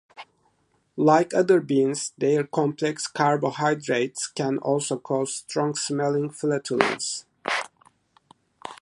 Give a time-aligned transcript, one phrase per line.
[0.97, 7.25] Like other beans, their complex carbohydrates can also cause strong-smelling flatulence.